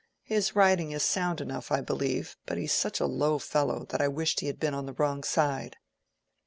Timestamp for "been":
4.59-4.73